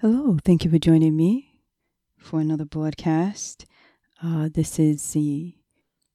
[0.00, 1.54] Hello, thank you for joining me
[2.18, 3.64] for another broadcast.
[4.22, 5.54] Uh, this is the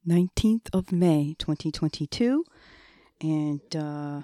[0.08, 2.46] 19th of May, 2022,
[3.22, 4.22] and uh,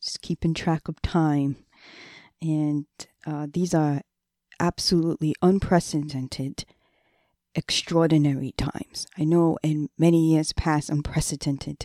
[0.00, 1.66] just keeping track of time.
[2.40, 2.86] And
[3.26, 4.00] uh, these are
[4.58, 6.64] absolutely unprecedented,
[7.54, 9.06] extraordinary times.
[9.18, 11.84] I know in many years past, unprecedented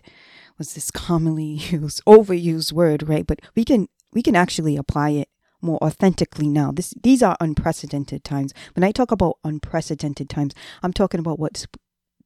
[0.58, 3.28] was this commonly used, overused word, right?
[3.28, 5.28] But we can we can actually apply it
[5.62, 6.72] more authentically now.
[6.72, 8.54] This these are unprecedented times.
[8.76, 10.54] When I talk about unprecedented times,
[10.84, 11.68] I'm talking about what's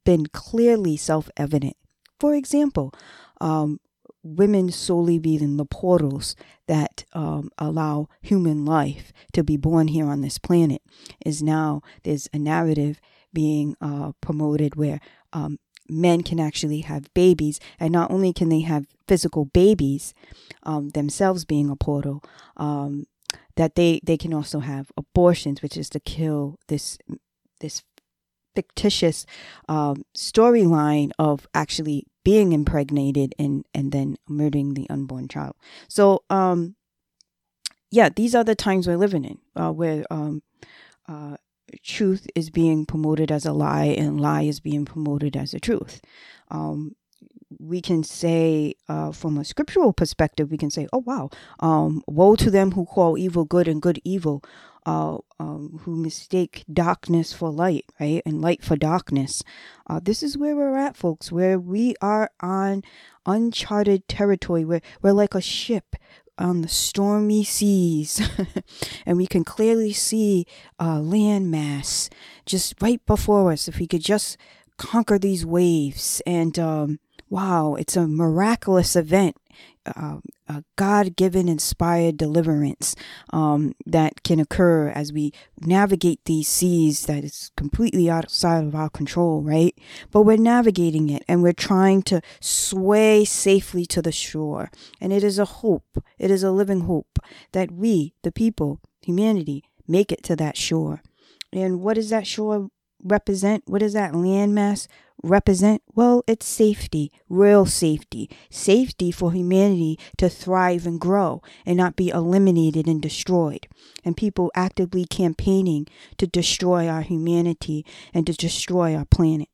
[0.04, 1.76] been clearly self-evident.
[2.20, 2.92] For example,
[3.40, 3.80] um,
[4.22, 6.34] women solely being the portals
[6.66, 10.82] that um, allow human life to be born here on this planet
[11.24, 13.00] is now there's a narrative
[13.32, 15.00] being uh, promoted where
[15.32, 20.14] um, men can actually have babies, and not only can they have physical babies,
[20.62, 22.22] um, themselves being a portal,
[22.56, 23.04] um,
[23.56, 26.98] that they they can also have abortions, which is to kill this
[27.60, 27.82] this
[28.54, 29.26] fictitious
[29.68, 35.54] um, storyline of actually being impregnated and and then murdering the unborn child.
[35.88, 36.76] So um,
[37.90, 40.42] yeah, these are the times we're living in, uh, where um,
[41.08, 41.36] uh,
[41.82, 46.00] truth is being promoted as a lie and lie is being promoted as a truth.
[46.50, 46.96] Um,
[47.64, 52.36] we can say, uh, from a scriptural perspective, we can say, oh, wow, um, woe
[52.36, 54.42] to them who call evil good and good evil,
[54.86, 58.22] uh, um, who mistake darkness for light, right?
[58.26, 59.42] And light for darkness.
[59.86, 62.82] Uh, this is where we're at, folks, where we are on
[63.26, 65.96] uncharted territory, where we're like a ship
[66.36, 68.20] on the stormy seas,
[69.06, 70.46] and we can clearly see
[70.78, 72.10] a land mass
[72.44, 73.68] just right before us.
[73.68, 74.36] If we could just
[74.76, 76.98] conquer these waves and um,
[77.34, 79.36] wow, it's a miraculous event,
[79.86, 80.18] uh,
[80.48, 82.94] a God given inspired deliverance
[83.32, 88.88] um, that can occur as we navigate these seas that is completely outside of our
[88.88, 89.76] control, right?
[90.12, 94.70] But we're navigating it and we're trying to sway safely to the shore.
[95.00, 97.18] And it is a hope, it is a living hope
[97.50, 101.02] that we, the people, humanity, make it to that shore.
[101.52, 102.68] And what is that shore
[103.04, 103.64] represent?
[103.66, 104.88] What does that landmass
[105.22, 105.82] represent?
[105.94, 112.08] Well, it's safety, real safety, safety for humanity to thrive and grow and not be
[112.08, 113.68] eliminated and destroyed.
[114.04, 115.86] And people actively campaigning
[116.18, 119.48] to destroy our humanity and to destroy our planet.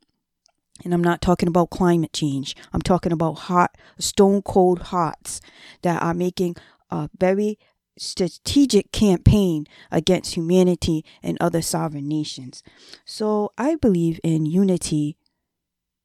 [0.84, 2.56] And I'm not talking about climate change.
[2.72, 5.40] I'm talking about hot, stone cold hearts
[5.82, 6.56] that are making
[6.90, 7.58] a very
[8.00, 12.62] strategic campaign against humanity and other sovereign nations.
[13.04, 15.18] So I believe in unity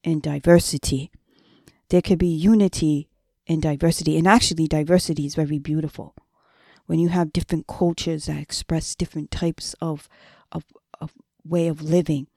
[0.04, 1.10] and diversity.
[1.90, 3.08] There could be unity
[3.48, 4.18] and diversity.
[4.18, 6.14] And actually, diversity is very beautiful.
[6.86, 10.10] When you have different cultures that express different types of,
[10.52, 10.66] of,
[11.00, 11.14] of
[11.46, 12.28] way of living,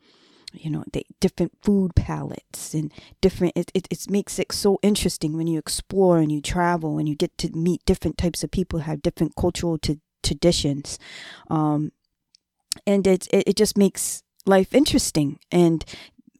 [0.52, 5.36] you know, the different food palettes and different, it, it, it makes it so interesting
[5.36, 8.80] when you explore and you travel and you get to meet different types of people,
[8.80, 10.98] have different cultural t- traditions.
[11.50, 11.92] Um,
[12.86, 15.84] and it, it, it just makes life interesting and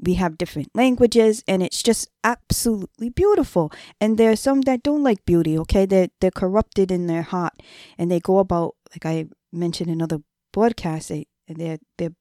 [0.01, 5.03] we have different languages and it's just absolutely beautiful and there are some that don't
[5.03, 7.55] like beauty okay they're, they're corrupted in their heart
[7.99, 10.21] and they go about like i mentioned in other
[10.53, 12.15] broadcasts they, they're they're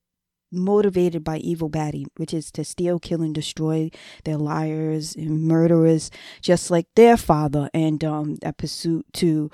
[0.52, 3.90] motivated by evil baddie which is to steal kill and destroy
[4.24, 6.10] they're liars and murderers
[6.42, 9.52] just like their father and um a pursuit to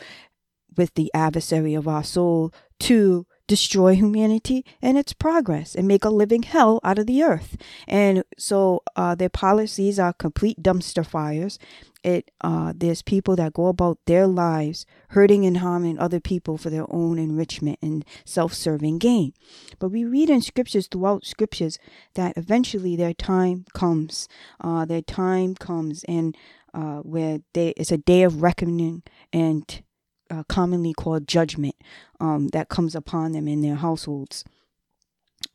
[0.77, 6.09] with the adversary of our soul to destroy humanity and its progress and make a
[6.09, 7.57] living hell out of the earth.
[7.87, 11.59] And so uh, their policies are complete dumpster fires.
[12.03, 16.69] It uh, there's people that go about their lives hurting and harming other people for
[16.69, 19.33] their own enrichment and self-serving gain.
[19.79, 21.79] But we read in scriptures throughout scriptures
[22.15, 24.27] that eventually their time comes.
[24.59, 26.35] Uh, their time comes, and
[26.73, 29.81] uh, where they, it's a day of reckoning and
[30.33, 31.75] uh, commonly called judgment
[32.19, 34.43] um, that comes upon them in their households.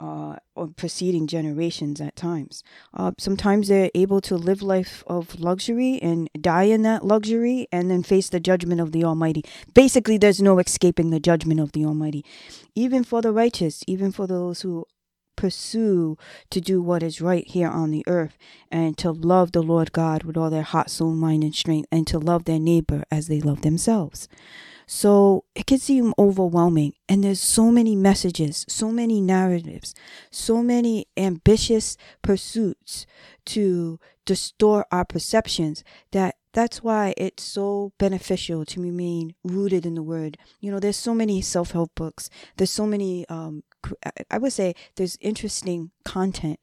[0.00, 2.62] Uh, or preceding generations at times.
[2.92, 7.90] Uh, sometimes they're able to live life of luxury and die in that luxury and
[7.90, 9.42] then face the judgment of the Almighty.
[9.74, 12.22] Basically, there's no escaping the judgment of the Almighty.
[12.74, 14.84] Even for the righteous, even for those who
[15.38, 16.18] pursue
[16.50, 18.36] to do what is right here on the earth
[18.72, 22.08] and to love the Lord God with all their heart, soul, mind, and strength, and
[22.08, 24.28] to love their neighbor as they love themselves.
[24.84, 26.94] So it can seem overwhelming.
[27.08, 29.94] And there's so many messages, so many narratives,
[30.32, 33.06] so many ambitious pursuits
[33.46, 40.02] to distort our perceptions that that's why it's so beneficial to remain rooted in the
[40.02, 40.36] word.
[40.58, 42.28] You know, there's so many self help books.
[42.56, 43.24] There's so many.
[43.28, 43.62] Um,
[44.28, 46.58] I would say there's interesting content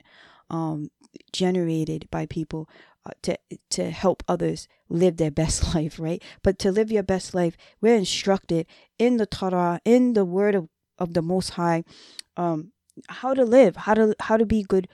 [0.49, 0.91] um,
[1.31, 2.69] generated by people
[3.05, 3.37] uh, to
[3.69, 6.21] to help others live their best life, right?
[6.43, 8.67] But to live your best life, we're instructed
[8.99, 10.67] in the Torah, in the Word of,
[10.99, 11.85] of the Most High,
[12.35, 12.73] um,
[13.07, 14.89] how to live, how to how to be good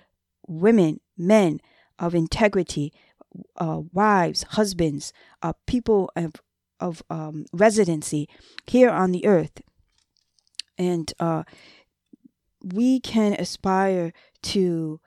[0.48, 1.60] women, men
[1.98, 2.94] of integrity,
[3.58, 6.36] uh, wives, husbands, uh, people of
[6.80, 8.28] of um, residency
[8.66, 9.62] here on the earth,
[10.78, 11.44] and uh,
[12.64, 15.00] we can aspire to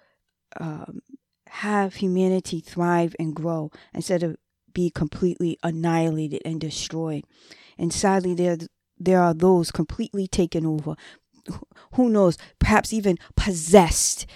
[0.61, 1.01] um,
[1.49, 4.37] have humanity thrive and grow instead of
[4.73, 7.25] be completely annihilated and destroyed.
[7.79, 8.59] And sadly, there
[8.99, 10.95] there are those completely taken over
[11.93, 14.27] who knows, perhaps even possessed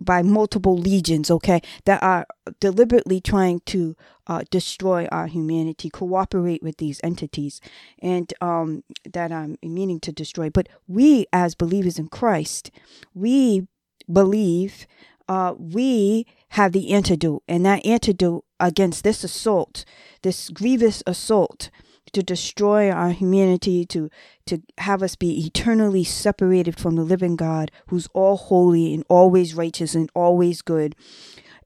[0.00, 2.26] by multiple legions, okay, that are
[2.60, 3.96] deliberately trying to
[4.26, 7.60] uh, destroy our humanity, cooperate with these entities,
[8.00, 10.50] and um, that I'm meaning to destroy.
[10.50, 12.70] But we, as believers in Christ,
[13.14, 13.66] we
[14.12, 14.86] believe
[15.28, 19.84] uh, we have the antidote, and that antidote against this assault,
[20.22, 21.70] this grievous assault
[22.12, 24.10] to destroy our humanity, to
[24.46, 29.54] to have us be eternally separated from the living God, who's all holy and always
[29.54, 30.94] righteous and always good,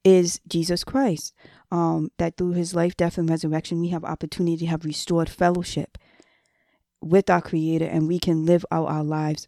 [0.04, 1.34] is Jesus Christ.
[1.72, 5.98] Um, that through His life, death, and resurrection, we have opportunity to have restored fellowship
[7.00, 9.46] with our Creator, and we can live out our lives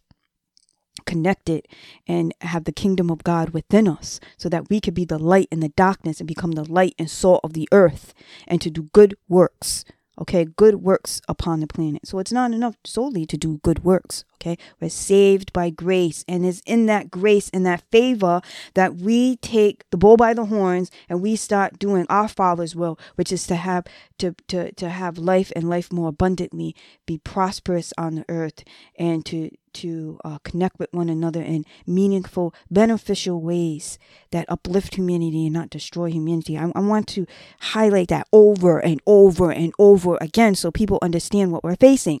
[1.05, 1.67] connected
[2.07, 5.47] and have the kingdom of God within us so that we could be the light
[5.51, 8.13] in the darkness and become the light and salt of the earth
[8.47, 9.83] and to do good works
[10.19, 12.07] okay good works upon the planet.
[12.07, 14.57] So it's not enough solely to do good works okay?
[14.79, 18.41] We're saved by grace and it's in that grace and that favor
[18.73, 22.99] that we take the bull by the horns and we start doing our father's will
[23.15, 23.85] which is to have
[24.17, 26.75] to to, to have life and life more abundantly
[27.05, 28.63] be prosperous on the earth
[28.97, 33.97] and to to uh, connect with one another in meaningful, beneficial ways
[34.31, 36.57] that uplift humanity and not destroy humanity.
[36.57, 37.25] I, I, want to
[37.59, 42.19] highlight that over and over and over again so people understand what we're facing.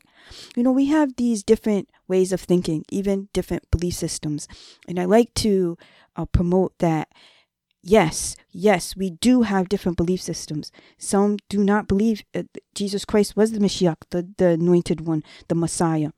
[0.55, 4.47] You know, we have these different ways of thinking, even different belief systems.
[4.87, 5.77] And I like to
[6.15, 7.09] uh, promote that.
[7.85, 10.71] Yes, yes, we do have different belief systems.
[10.97, 15.55] Some do not believe uh, Jesus Christ was the Mashiach, the, the anointed one, the
[15.55, 16.11] Messiah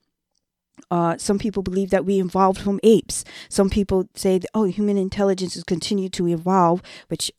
[0.92, 3.24] uh, some people believe that we evolved from apes.
[3.50, 7.32] Some people say that, oh, human intelligence has continued to evolve, which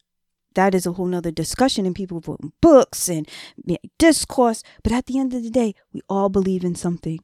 [0.55, 3.29] that is a whole nother discussion and people wrote books and
[3.99, 4.63] discourse.
[4.83, 7.21] But at the end of the day, we all believe in something.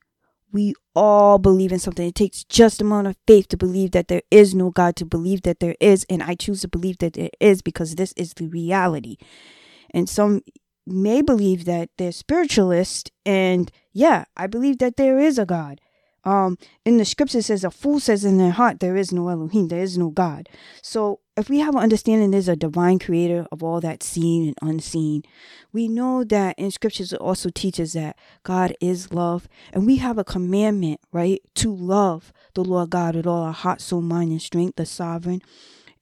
[0.53, 2.07] We all believe in something.
[2.07, 5.43] It takes just amount of faith to believe that there is no God, to believe
[5.43, 6.05] that there is.
[6.11, 9.17] And I choose to believe that there is because this is the reality.
[9.95, 10.43] And some
[10.87, 13.11] may believe that they're spiritualist.
[13.25, 15.81] And yeah, I believe that there is a God
[16.25, 19.29] um in the scripture it says a fool says in their heart there is no
[19.29, 20.49] Elohim, there is no God.
[20.83, 24.71] So if we have an understanding there's a divine creator of all that's seen and
[24.71, 25.23] unseen,
[25.73, 29.49] we know that in scriptures it also teaches that God is love.
[29.73, 33.81] And we have a commandment, right, to love the Lord God with all our heart,
[33.81, 35.41] soul, mind, and strength, the sovereign.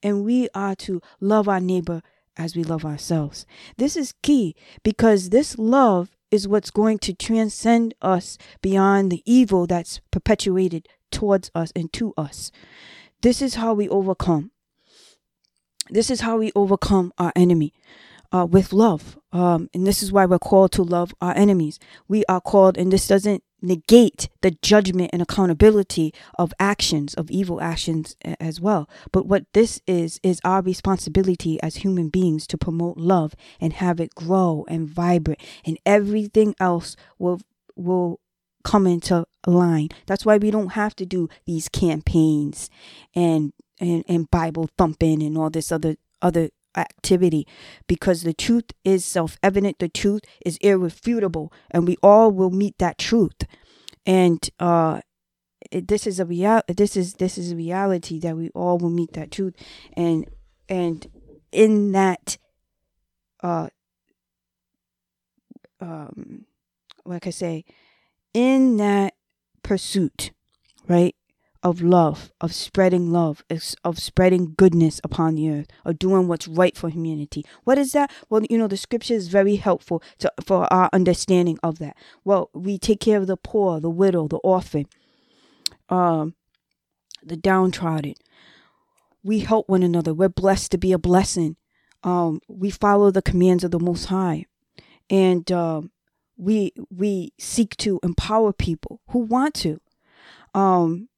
[0.03, 2.01] And we are to love our neighbor
[2.37, 3.45] as we love ourselves.
[3.77, 9.67] This is key because this love is what's going to transcend us beyond the evil
[9.67, 12.51] that's perpetuated towards us and to us.
[13.21, 14.51] This is how we overcome.
[15.89, 17.73] This is how we overcome our enemy
[18.31, 19.19] uh, with love.
[19.33, 21.79] Um, and this is why we're called to love our enemies.
[22.07, 27.61] We are called, and this doesn't negate the judgment and accountability of actions, of evil
[27.61, 28.89] actions as well.
[29.11, 33.99] But what this is, is our responsibility as human beings to promote love and have
[33.99, 37.41] it grow and vibrate, and everything else will,
[37.75, 38.19] will
[38.63, 39.89] come into line.
[40.05, 42.69] That's why we don't have to do these campaigns
[43.15, 47.47] and and, and Bible thumping and all this other other activity
[47.87, 52.77] because the truth is self evident, the truth is irrefutable, and we all will meet
[52.79, 53.43] that truth.
[54.05, 55.01] And uh,
[55.71, 59.13] this is a real this is this is a reality that we all will meet
[59.13, 59.55] that truth,
[59.93, 60.27] and
[60.69, 61.07] and
[61.51, 62.37] in that
[63.43, 63.67] uh
[65.79, 66.45] um
[67.05, 67.65] like I say,
[68.33, 69.15] in that
[69.63, 70.31] pursuit,
[70.87, 71.15] right?
[71.63, 73.43] Of love, of spreading love,
[73.83, 77.45] of spreading goodness upon the earth, of doing what's right for humanity.
[77.63, 78.11] What is that?
[78.29, 81.95] Well, you know, the scripture is very helpful to, for our understanding of that.
[82.23, 84.87] Well, we take care of the poor, the widow, the orphan,
[85.89, 86.35] um,
[87.23, 88.15] the downtrodden.
[89.23, 90.13] We help one another.
[90.13, 91.57] We're blessed to be a blessing.
[92.03, 94.45] Um, we follow the commands of the Most High.
[95.11, 95.91] and um,
[96.37, 99.79] we we seek to empower people who want to.
[100.55, 101.09] Um,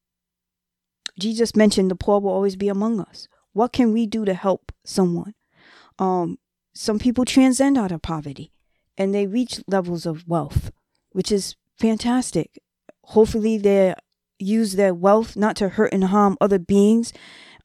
[1.20, 3.28] Jesus mentioned the poor will always be among us.
[3.54, 5.36] What can we do to help someone?
[6.00, 6.40] Um,
[6.74, 8.52] some people transcend out of poverty
[8.98, 10.72] and they reach levels of wealth,
[11.12, 12.60] which is fantastic.
[13.04, 13.94] Hopefully, they
[14.40, 17.14] use their wealth not to hurt and harm other beings,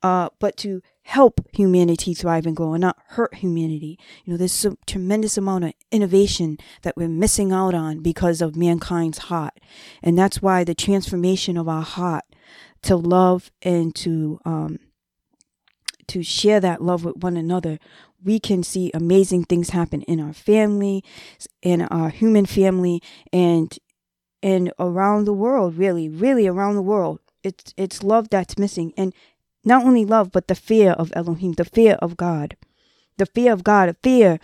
[0.02, 3.98] uh, but to help humanity thrive and grow and not hurt humanity.
[4.24, 8.56] You know, there's some tremendous amount of innovation that we're missing out on because of
[8.56, 9.58] mankind's heart.
[10.02, 12.24] And that's why the transformation of our heart
[12.82, 14.78] to love and to um,
[16.06, 17.78] to share that love with one another,
[18.24, 21.04] we can see amazing things happen in our family,
[21.62, 23.78] in our human family, and
[24.42, 25.76] and around the world.
[25.76, 27.20] Really, really around the world.
[27.42, 29.12] It's it's love that's missing, and
[29.64, 32.56] not only love, but the fear of Elohim, the fear of God,
[33.18, 34.40] the fear of God, the fear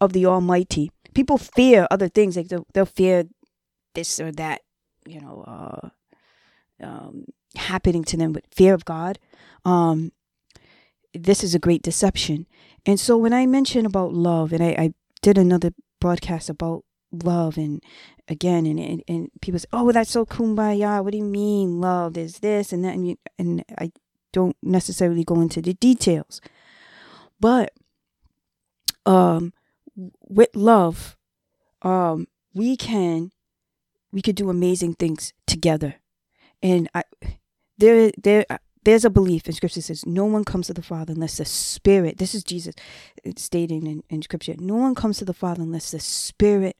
[0.00, 0.90] of the Almighty.
[1.14, 3.24] People fear other things, like they'll, they'll fear
[3.94, 4.62] this or that,
[5.06, 5.88] you know, uh,
[6.82, 9.18] um, happening to them, but fear of God.
[9.64, 10.12] Um,
[11.14, 12.46] this is a great deception.
[12.86, 17.58] And so when I mention about love, and I, I did another broadcast about love
[17.58, 17.82] and
[18.26, 22.16] again and, and, and people say oh that's so kumbaya what do you mean love
[22.16, 23.92] is this and that and, you, and i
[24.32, 26.40] don't necessarily go into the details.
[27.38, 27.72] But
[29.06, 29.52] um,
[30.28, 31.16] with love,
[31.82, 33.30] um, we can
[34.10, 35.96] we could do amazing things together.
[36.62, 37.04] And I
[37.82, 38.46] there there
[38.84, 42.18] there's a belief in scripture says no one comes to the father unless the spirit
[42.18, 42.74] this is jesus
[43.36, 46.76] stating in, in scripture no one comes to the father unless the spirit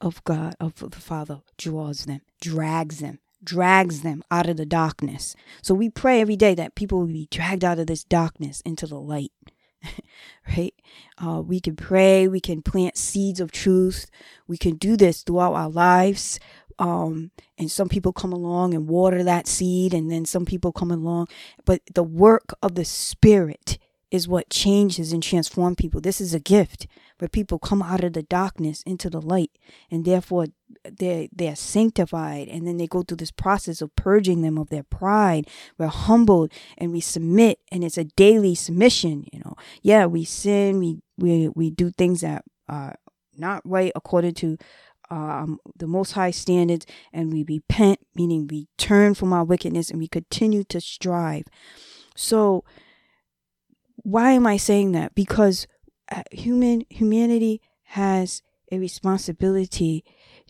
[0.00, 5.34] of god of the father draws them drags them drags them out of the darkness.
[5.62, 8.86] So we pray every day that people will be dragged out of this darkness into
[8.86, 9.32] the light.
[10.56, 10.74] right?
[11.18, 14.10] Uh, we can pray, we can plant seeds of truth.
[14.46, 16.38] We can do this throughout our lives.
[16.80, 20.90] Um, and some people come along and water that seed, and then some people come
[20.90, 21.28] along.
[21.66, 23.78] But the work of the Spirit
[24.10, 26.00] is what changes and transforms people.
[26.00, 26.86] This is a gift
[27.18, 29.50] where people come out of the darkness into the light,
[29.90, 30.46] and therefore
[30.84, 32.48] they're, they're sanctified.
[32.48, 35.48] And then they go through this process of purging them of their pride.
[35.76, 39.26] We're humbled and we submit, and it's a daily submission.
[39.32, 42.96] You know, yeah, we sin, we we we do things that are
[43.36, 44.56] not right according to
[45.10, 49.98] um, the Most High standards, and we repent, meaning we turn from our wickedness and
[49.98, 51.44] we continue to strive.
[52.16, 52.64] So
[53.96, 55.14] why am I saying that?
[55.14, 55.66] Because
[56.10, 60.04] uh, human humanity has a responsibility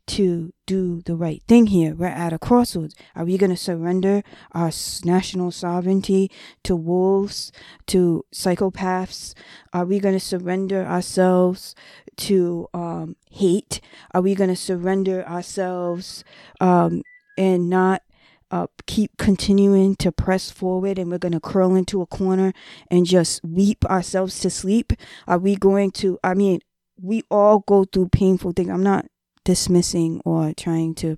[0.07, 1.95] to do the right thing here.
[1.95, 2.97] We're at a crossroads.
[3.15, 4.73] Are we going to surrender our
[5.05, 6.31] national sovereignty
[6.65, 7.53] to wolves,
[7.87, 9.35] to psychopaths?
[9.73, 11.75] Are we going to surrender ourselves
[12.21, 13.81] to um, hate?
[14.13, 16.25] Are we going to surrender ourselves
[16.61, 17.03] um,
[17.37, 18.03] and not
[18.51, 22.53] uh, keep continuing to press forward and we're going to curl into a corner
[22.91, 24.93] and just weep ourselves to sleep?
[25.27, 26.61] Are we going to, I mean,
[27.01, 28.71] we all go through painful things.
[28.71, 29.07] I'm not
[29.45, 31.17] dismissing or trying to,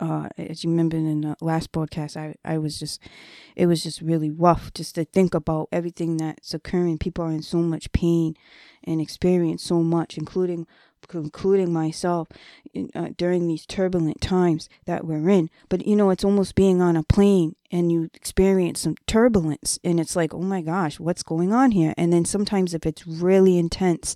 [0.00, 3.00] uh, as you remember in the last broadcast, I, I was just,
[3.54, 6.98] it was just really rough just to think about everything that's occurring.
[6.98, 8.34] People are in so much pain
[8.84, 10.66] and experience so much, including
[11.14, 12.28] including myself,
[12.94, 15.48] uh, during these turbulent times that we're in.
[15.68, 20.00] But you know, it's almost being on a plane and you experience some turbulence, and
[20.00, 21.94] it's like, oh my gosh, what's going on here?
[21.96, 24.14] And then sometimes, if it's really intense,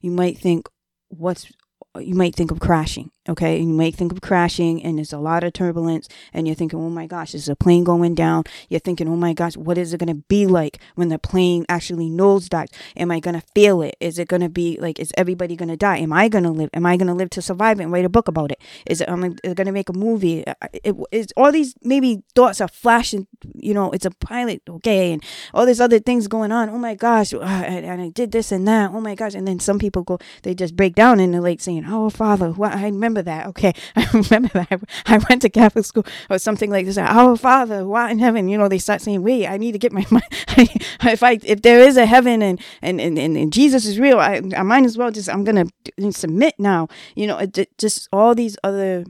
[0.00, 0.68] you might think,
[1.08, 1.52] what's
[2.00, 3.58] you might think of crashing, okay?
[3.58, 6.78] And you might think of crashing, and there's a lot of turbulence, and you're thinking,
[6.78, 8.44] oh my gosh, is a plane going down?
[8.68, 11.64] You're thinking, oh my gosh, what is it going to be like when the plane
[11.68, 12.72] actually nosedives?
[12.96, 13.96] Am I going to feel it?
[14.00, 15.98] Is it going to be like, is everybody going to die?
[15.98, 16.70] Am I going to live?
[16.74, 18.60] Am I going to live to survive and write a book about it?
[18.86, 20.44] Is it, going to make a movie?
[20.72, 25.22] It, it's all these maybe thoughts are flashing, you know, it's a pilot, okay, and
[25.54, 26.68] all these other things going on.
[26.68, 28.90] Oh my gosh, uh, and, and I did this and that.
[28.92, 29.34] Oh my gosh.
[29.34, 32.52] And then some people go, they just break down and they're like saying, "Oh, Father,"
[32.52, 33.46] well, I remember that.
[33.48, 34.80] Okay, I remember that.
[35.04, 36.96] I went to Catholic school or something like this.
[36.98, 39.78] "Oh, Father, who art in heaven," you know, they start saying, "Wait, I need to
[39.78, 40.24] get my mind.
[40.56, 44.40] if I if there is a heaven and and and, and Jesus is real, I
[44.56, 45.66] I might as well just I'm gonna
[46.10, 49.04] submit now." You know, it, just all these other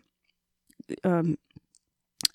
[1.04, 1.36] um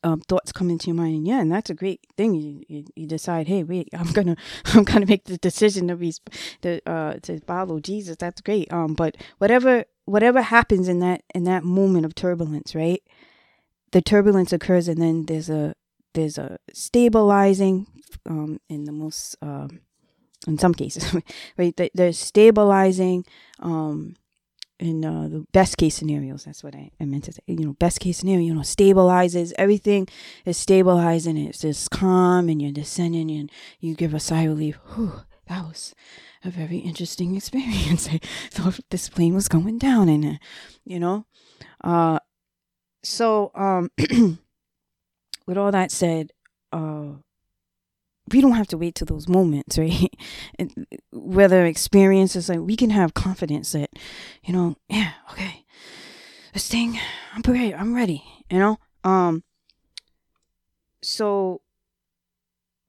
[0.03, 2.35] um, thoughts come into your mind, and yeah, and that's a great thing.
[2.35, 6.13] You, you, you, decide, hey, wait, I'm gonna I'm gonna make the decision to be
[6.61, 8.15] to uh to follow Jesus.
[8.17, 8.71] That's great.
[8.71, 13.03] Um, but whatever whatever happens in that in that moment of turbulence, right?
[13.91, 15.75] The turbulence occurs, and then there's a
[16.13, 17.87] there's a stabilizing
[18.25, 19.81] um in the most um
[20.47, 21.15] in some cases,
[21.57, 21.79] right?
[21.93, 23.25] There's stabilizing
[23.59, 24.15] um
[24.79, 26.45] in uh, the best case scenarios.
[26.45, 27.41] That's what I, I meant to say.
[27.47, 30.07] You know, best case scenario, you know, stabilizes everything
[30.45, 31.37] is stabilizing.
[31.37, 34.77] It's just calm, and you're descending, and you give a sigh of relief.
[34.95, 35.95] Whew, that was
[36.47, 38.07] a very interesting experience.
[38.07, 40.39] I thought this plane was going down, and
[40.85, 41.25] you know,
[41.83, 42.19] uh,
[43.03, 43.91] so um,
[45.45, 46.31] with all that said,
[46.71, 47.11] uh,
[48.31, 50.13] we don't have to wait to those moments, right?
[51.11, 53.89] whether experiences like we can have confidence that,
[54.43, 55.65] you know, yeah, okay,
[56.53, 56.99] this thing,
[57.33, 58.79] I'm ready, I'm ready, you know.
[59.03, 59.43] Um.
[61.03, 61.61] So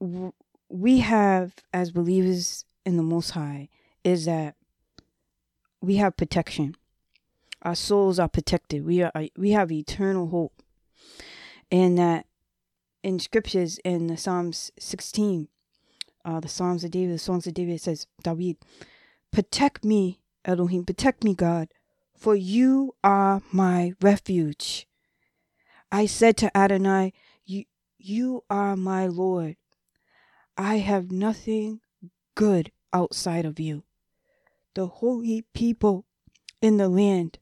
[0.00, 0.32] w-
[0.70, 3.68] we have as believers in the Most High
[4.02, 4.54] is that
[5.82, 6.74] we have protection.
[7.60, 8.86] Our souls are protected.
[8.86, 10.62] We are we have eternal hope,
[11.70, 12.24] and that
[13.02, 15.48] in scriptures in the Psalms 16,
[16.24, 18.56] uh, the Psalms of David, the songs of David, says, David,
[19.32, 21.68] protect me, Elohim, protect me, God,
[22.16, 24.88] for you are my refuge.
[25.92, 27.12] I said to Adonai,
[27.44, 27.64] you,
[27.98, 29.56] you are my Lord.
[30.56, 31.80] I have nothing
[32.34, 33.84] good outside of you.
[34.74, 36.04] The holy people
[36.60, 37.38] in the land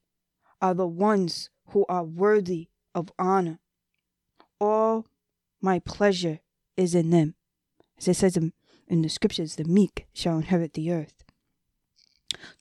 [0.60, 3.58] are the ones who are worthy of honor.
[4.60, 5.06] All
[5.60, 6.40] my pleasure
[6.76, 7.34] is in them.
[7.98, 8.52] As it says in,
[8.88, 11.24] in the scriptures, the meek shall inherit the earth.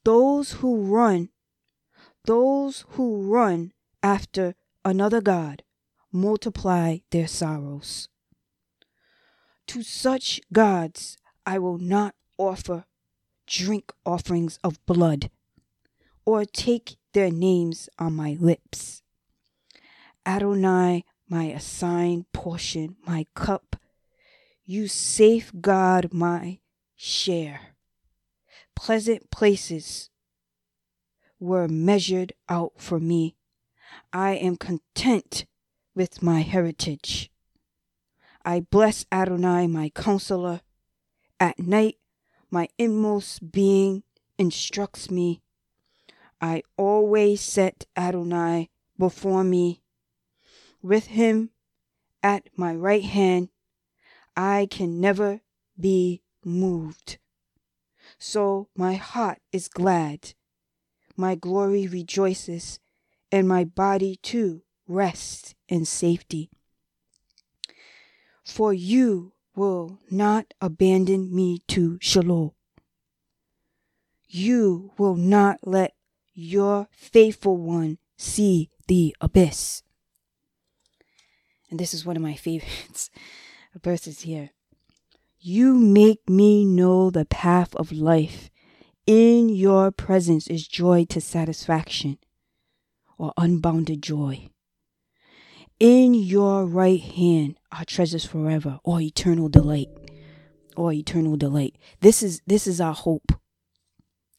[0.04, 1.30] Those who run,
[2.26, 5.64] those who run after another God,
[6.12, 8.10] multiply their sorrows.
[9.68, 12.86] To such gods I will not offer
[13.48, 15.30] drink offerings of blood,
[16.26, 19.04] or take their names on my lips.
[20.26, 23.76] Adonai my assigned portion, my cup.
[24.64, 26.60] You safeguard my
[26.96, 27.76] share.
[28.76, 30.10] Pleasant places
[31.40, 33.36] were measured out for me.
[34.12, 35.46] I am content
[35.96, 37.32] with my heritage.
[38.44, 40.62] I bless Adonai, my counselor.
[41.40, 41.98] At night,
[42.50, 44.04] my inmost being
[44.38, 45.42] instructs me.
[46.42, 49.82] I always set Adonai before me
[50.82, 51.50] with him
[52.22, 53.50] at my right hand,
[54.36, 55.42] I can never
[55.80, 57.18] be moved.
[58.18, 60.34] So my heart is glad,
[61.16, 62.80] my glory rejoices,
[63.32, 66.50] and my body too rests in safety.
[68.44, 72.56] For you will not abandon me to Sheol.
[74.28, 75.94] You will not let
[76.34, 79.84] your faithful one see the abyss
[81.76, 83.10] and this is one of my favorites
[83.84, 84.52] verses here.
[85.40, 88.50] You make me know the path of life.
[89.06, 92.18] In your presence is joy to satisfaction
[93.18, 94.50] or unbounded joy.
[95.80, 99.90] In your right hand are treasures forever or eternal delight
[100.76, 101.78] or eternal delight.
[102.02, 103.32] This is this is our hope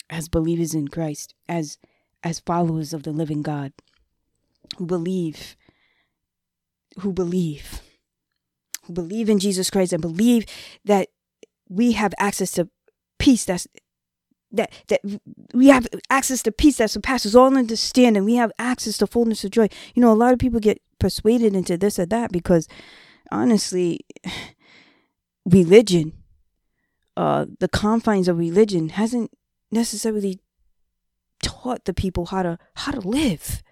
[0.09, 1.79] as believers in Christ, as
[2.23, 3.73] as followers of the living God
[4.79, 5.57] who believe
[7.01, 7.83] who believe,
[8.85, 10.47] who believe in Jesus Christ and believe
[10.85, 11.09] that
[11.69, 12.69] we have access to
[13.19, 13.67] peace that's
[14.53, 15.01] that that
[15.53, 18.25] we have access to peace that surpasses all understanding.
[18.25, 19.69] We have access to fullness of joy.
[19.95, 22.67] You know, a lot of people get persuaded into this or that because
[23.31, 24.01] honestly,
[25.47, 26.13] religion,
[27.17, 29.31] uh, the confines of religion hasn't
[29.71, 30.41] necessarily
[31.43, 33.63] taught the people how to how to live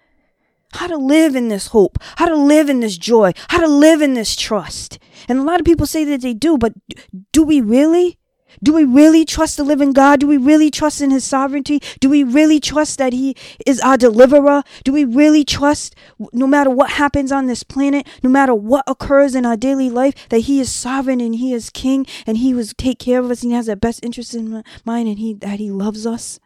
[0.75, 4.01] how to live in this hope, how to live in this joy, how to live
[4.01, 4.99] in this trust.
[5.27, 6.73] And a lot of people say that they do, but
[7.31, 8.19] do we really?
[8.63, 10.19] Do we really trust the living God?
[10.19, 11.81] Do we really trust in His sovereignty?
[11.99, 14.63] Do we really trust that He is our deliverer?
[14.83, 15.95] Do we really trust,
[16.33, 20.29] no matter what happens on this planet, no matter what occurs in our daily life,
[20.29, 23.43] that He is sovereign and He is King and He will take care of us
[23.43, 26.39] and He has our best interest in mind and He that He loves us?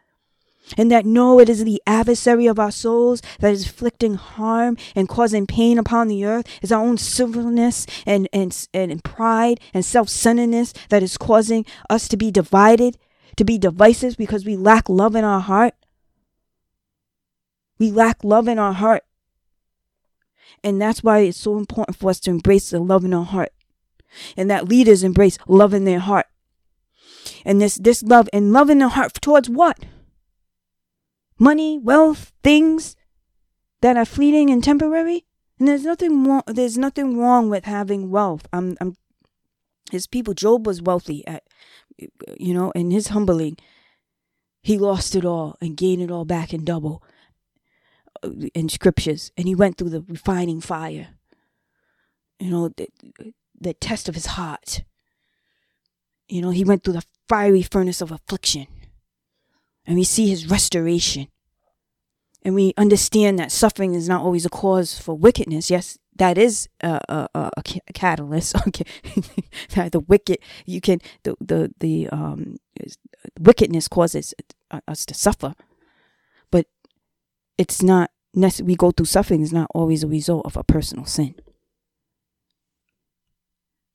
[0.76, 5.08] And that no, it is the adversary of our souls that is inflicting harm and
[5.08, 6.46] causing pain upon the earth.
[6.62, 12.08] It's our own sinfulness and, and, and pride and self centeredness that is causing us
[12.08, 12.98] to be divided,
[13.36, 15.74] to be divisive because we lack love in our heart.
[17.78, 19.04] We lack love in our heart.
[20.62, 23.52] And that's why it's so important for us to embrace the love in our heart.
[24.36, 26.26] And that leaders embrace love in their heart.
[27.44, 29.78] And this this love and love in their heart towards what?
[31.40, 32.94] Money, wealth, things
[33.80, 35.24] that are fleeting and temporary.
[35.58, 36.42] And there's nothing wrong.
[36.46, 38.46] There's nothing wrong with having wealth.
[38.52, 38.96] I'm, I'm.
[39.90, 40.34] His people.
[40.34, 41.42] Job was wealthy at,
[42.38, 43.56] you know, in his humbling,
[44.62, 47.02] he lost it all and gained it all back in double.
[48.22, 51.08] Uh, in scriptures, and he went through the refining fire.
[52.38, 52.88] You know, the,
[53.58, 54.82] the test of his heart.
[56.28, 58.66] You know, he went through the fiery furnace of affliction.
[59.90, 61.26] And we see his restoration.
[62.44, 65.68] And we understand that suffering is not always a cause for wickedness.
[65.68, 68.54] Yes, that is a, a, a, catalyst.
[68.68, 68.84] Okay,
[69.88, 72.58] the wicked you can the the the um
[73.40, 74.32] wickedness causes
[74.86, 75.54] us to suffer,
[76.52, 76.66] but
[77.58, 78.12] it's not
[78.62, 81.34] we go through suffering is not always a result of a personal sin.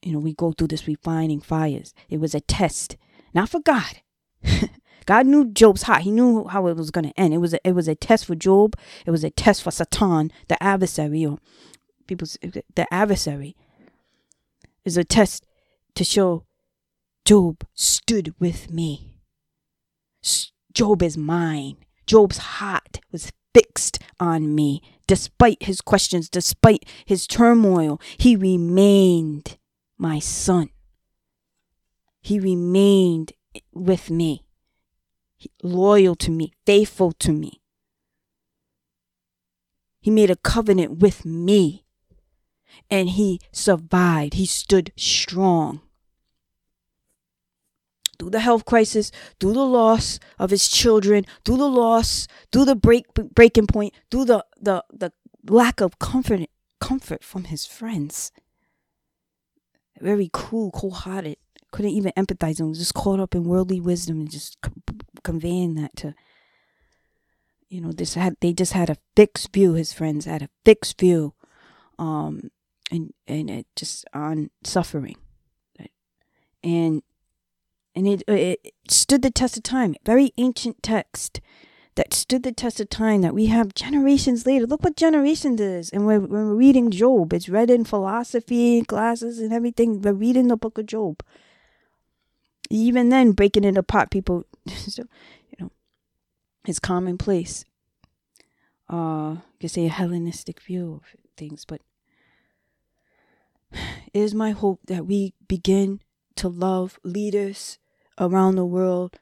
[0.01, 1.93] You know, we go through this refining fires.
[2.09, 2.97] It was a test,
[3.33, 4.01] not for God.
[5.05, 6.01] God knew Job's heart.
[6.01, 7.33] He knew how it was going to end.
[7.33, 8.75] It was a, it was a test for Job.
[9.05, 11.37] It was a test for Satan, the adversary, or
[12.07, 12.27] people,
[12.75, 13.55] the adversary.
[14.83, 15.45] Is a test
[15.95, 16.45] to show
[17.25, 19.15] Job stood with me.
[20.73, 21.77] Job is mine.
[22.05, 24.81] Job's heart was fixed on me.
[25.07, 29.57] Despite his questions, despite his turmoil, he remained
[29.97, 30.69] my son.
[32.21, 33.33] He remained
[33.73, 34.44] with me,
[35.63, 37.61] loyal to me, faithful to me.
[40.01, 41.85] He made a covenant with me
[42.89, 44.35] and he survived.
[44.35, 45.81] He stood strong.
[48.17, 52.75] Through the health crisis, through the loss of his children, through the loss, through the
[52.75, 55.11] break breaking point, through the, the, the
[55.47, 58.31] lack of comfort comfort from his friends
[60.01, 61.37] very cool, cold hearted.
[61.71, 64.57] Couldn't even empathize was just caught up in worldly wisdom and just
[65.25, 66.15] conveying that to,
[67.67, 69.73] you know, this had they just had a fixed view.
[69.73, 71.33] His friends had a fixed view,
[71.99, 72.51] um,
[72.89, 75.17] and and it just on suffering,
[76.63, 77.03] and
[77.93, 79.95] and it it stood the test of time.
[80.05, 81.41] Very ancient text
[81.95, 84.67] that stood the test of time that we have generations later.
[84.67, 85.89] Look what generations is.
[85.89, 90.01] And when we're reading Job, it's read in philosophy classes and everything.
[90.01, 91.23] We're reading the book of Job.
[92.69, 94.43] Even then, breaking it apart, people,
[94.87, 95.03] so,
[95.49, 95.71] you know,
[96.65, 97.65] it's commonplace.
[98.89, 101.81] Uh, you could say a Hellenistic view of things, but
[103.71, 106.01] it is my hope that we begin
[106.35, 107.79] to love leaders
[108.19, 109.19] around the world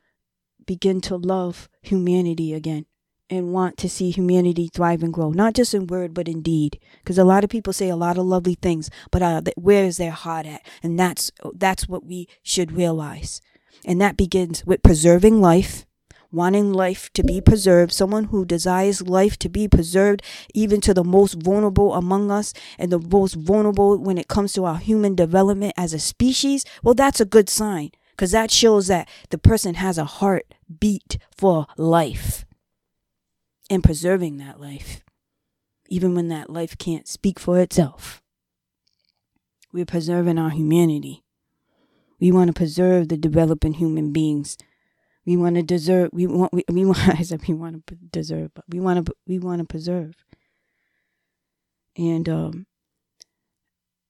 [0.66, 2.86] begin to love humanity again
[3.30, 6.80] and want to see humanity thrive and grow, not just in word, but in deed.
[7.00, 9.98] Because a lot of people say a lot of lovely things, but uh, where is
[9.98, 10.66] their heart at?
[10.84, 13.42] And that's, that's what we should realize.
[13.86, 15.86] And that begins with preserving life,
[16.32, 20.22] wanting life to be preserved, someone who desires life to be preserved,
[20.54, 24.66] even to the most vulnerable among us and the most vulnerable when it comes to
[24.66, 26.66] our human development as a species.
[26.82, 31.18] Well, that's a good sign because that shows that the person has a heart beat
[31.36, 32.46] for life
[33.70, 35.04] and preserving that life,
[35.88, 38.22] even when that life can't speak for itself.
[39.72, 41.23] We're preserving our humanity.
[42.20, 44.58] We want to preserve the developing human beings.
[45.26, 46.10] We want to deserve.
[46.14, 46.54] We want.
[46.54, 47.00] We, we want.
[47.20, 49.14] I said we want to deserve, but we want to.
[49.28, 50.16] We want to preserve.
[51.96, 52.66] And um,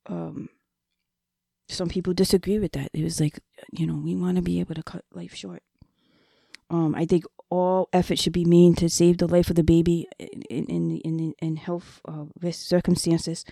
[0.08, 0.50] um,
[1.70, 2.90] some people disagree with that.
[2.94, 3.40] It was like,
[3.72, 5.64] you know, we want to be able to cut life short.
[6.70, 10.08] Um, I think all effort should be made to save the life of the baby
[10.20, 13.46] in in in, in health uh, circumstances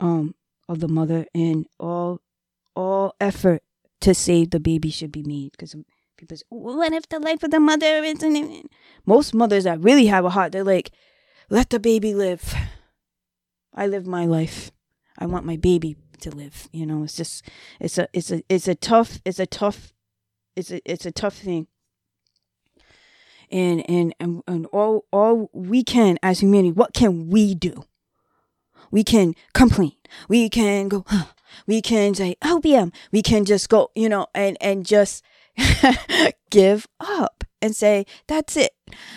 [0.00, 0.34] um,
[0.68, 2.20] of the mother, and all
[2.74, 3.62] all effort
[4.00, 5.74] to save the baby should be made because
[6.16, 8.70] people say, "What if the life of the mother isn't?"
[9.04, 10.90] Most mothers that really have a heart, they're like,
[11.50, 12.54] "Let the baby live.
[13.74, 14.70] I live my life.
[15.18, 16.68] I want my baby to live.
[16.72, 17.44] You know, it's just
[17.80, 19.92] it's a it's a it's a tough it's a tough
[20.54, 21.66] it's a it's a tough thing.
[23.50, 27.84] And and and, and all all we can as humanity, what can we do?
[28.90, 29.92] We can complain.
[30.28, 31.04] We can go.
[31.06, 31.26] Huh.
[31.66, 32.92] We can say opium.
[33.12, 35.24] We can just go, you know, and and just
[36.50, 38.72] give up and say that's it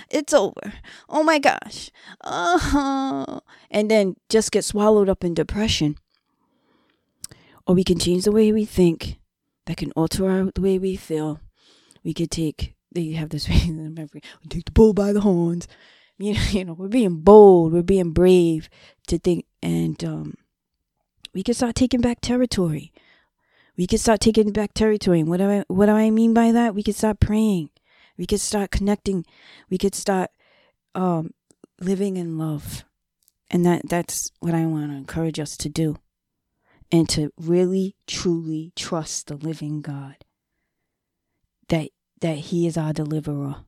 [0.09, 0.75] it's over
[1.09, 3.41] oh my gosh uh-huh.
[3.69, 5.97] and then just get swallowed up in depression
[7.69, 9.19] or we can change the way we think.
[9.67, 11.39] That can alter our, the way we feel.
[12.03, 15.67] We could take, they have this in the memory, take the bull by the horns.
[16.17, 18.69] You know, you know, we're being bold, we're being brave
[19.07, 20.33] to think, and um,
[21.33, 22.91] we can start taking back territory.
[23.77, 25.23] We can start taking back territory.
[25.23, 26.75] What do I, what do I mean by that?
[26.75, 27.69] We can start praying.
[28.17, 29.25] We could start connecting.
[29.69, 30.31] We could start
[30.95, 31.33] um,
[31.79, 32.83] living in love.
[33.49, 35.97] And that that's what I want to encourage us to do
[36.91, 40.17] and to really truly trust the living God
[41.69, 41.89] that
[42.21, 43.65] that he is our deliverer.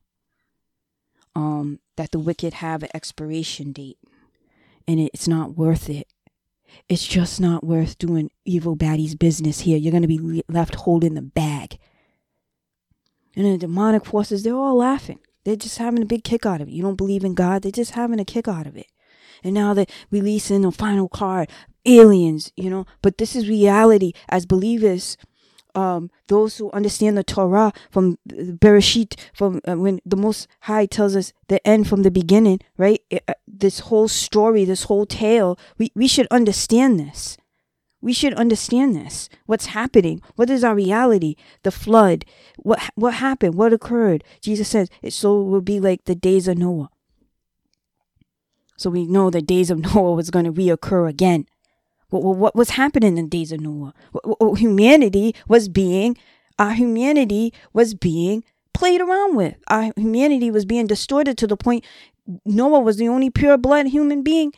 [1.34, 3.98] um, that the wicked have an expiration date,
[4.86, 6.08] and it's not worth it.
[6.88, 9.78] It's just not worth doing evil baddies business here.
[9.78, 11.78] You're gonna be left holding the bag.
[13.34, 15.20] And the demonic forces, they're all laughing.
[15.44, 16.72] They're just having a big kick out of it.
[16.72, 18.86] You don't believe in God, they're just having a kick out of it.
[19.42, 21.50] And now they're releasing the final card,
[21.84, 22.86] aliens, you know.
[23.00, 25.16] But this is reality as believers
[25.74, 31.16] um, those who understand the Torah from Bereshit, from uh, when the Most High tells
[31.16, 33.00] us the end from the beginning, right?
[33.10, 37.36] It, uh, this whole story, this whole tale, we, we should understand this.
[38.00, 39.28] We should understand this.
[39.46, 40.20] What's happening?
[40.34, 41.36] What is our reality?
[41.62, 42.24] The flood.
[42.56, 43.54] What what happened?
[43.54, 44.24] What occurred?
[44.40, 46.90] Jesus says it so will be like the days of Noah.
[48.76, 51.46] So we know the days of Noah was going to reoccur again.
[52.12, 53.94] What, was happening in the days of Noah?
[54.56, 56.16] Humanity was being,
[56.58, 58.44] our humanity was being
[58.74, 59.56] played around with.
[59.68, 61.84] Our humanity was being distorted to the point
[62.44, 64.52] Noah was the only pure blood human being,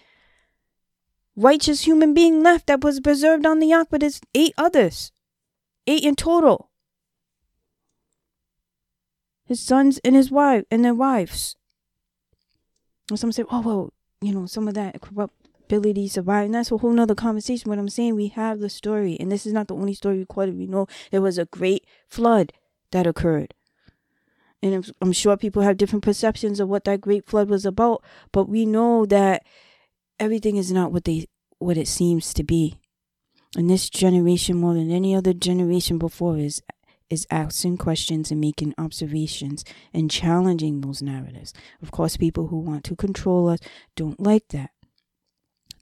[1.37, 5.13] righteous human being left that was preserved on the ark, but it's eight others,
[5.87, 6.71] eight in total.
[9.47, 11.57] His sons and his wife and their wives.
[13.11, 16.47] And some say, oh well, you know, some of that corrupt ability survive.
[16.47, 17.71] And that's a whole nother conversation.
[17.71, 20.57] But I'm saying we have the story, and this is not the only story recorded.
[20.57, 22.53] We know there was a great flood
[22.91, 23.55] that occurred.
[24.63, 28.49] And I'm sure people have different perceptions of what that great flood was about, but
[28.49, 29.45] we know that
[30.19, 31.27] everything is not what they
[31.59, 32.79] what it seems to be.
[33.57, 36.63] And this generation, more than any other generation before, is
[37.11, 41.53] is asking questions and making observations and challenging those narratives.
[41.83, 43.59] Of course, people who want to control us
[43.95, 44.71] don't like that.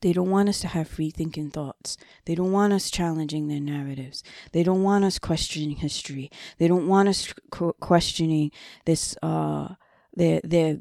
[0.03, 1.97] They don't want us to have free thinking thoughts.
[2.27, 4.23] They don't want us challenging their narratives.
[4.51, 6.31] They don't want us questioning history.
[6.59, 7.33] They don't want us
[7.81, 8.51] questioning
[8.85, 9.75] this uh
[10.15, 10.79] their their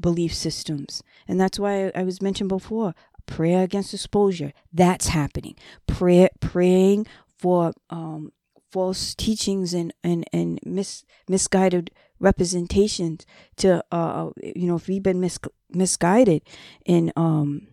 [0.00, 1.02] belief systems.
[1.26, 2.94] And that's why I, I was mentioned before
[3.26, 4.52] prayer against exposure.
[4.72, 5.56] That's happening.
[5.86, 8.32] Prayer praying for um
[8.70, 15.20] false teachings and and and mis, misguided representations to uh you know if we've been
[15.20, 16.42] mis, misguided
[16.86, 17.66] in um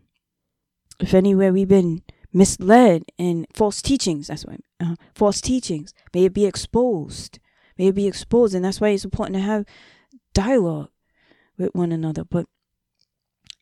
[0.99, 6.33] if anywhere we've been misled in false teachings, that's why uh, false teachings may it
[6.33, 7.39] be exposed,
[7.77, 9.65] may it be exposed, and that's why it's important to have
[10.33, 10.89] dialogue
[11.57, 12.23] with one another.
[12.23, 12.45] But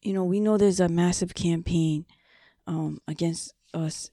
[0.02, 2.06] you know, we know there's a massive campaign
[2.66, 4.10] um, against us,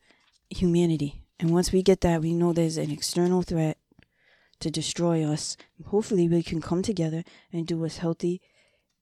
[0.50, 3.78] humanity, and once we get that, we know there's an external threat
[4.60, 5.56] to destroy us.
[5.86, 8.40] Hopefully, we can come together and do what's healthy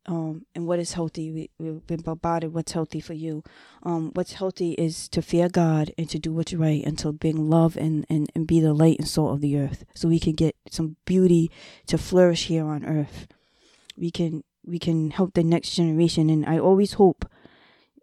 [0.07, 1.31] um, and what is healthy.
[1.31, 2.53] We, we've been bombarded.
[2.53, 3.45] What's healthy for you?
[3.83, 7.49] Um, what's healthy is to fear God and to do what's right and to bring
[7.49, 10.33] love and, and, and be the light and salt of the earth so we can
[10.33, 11.51] get some beauty
[11.87, 13.29] to flourish here on earth.
[13.97, 17.29] We can we can help the next generation and I always hope,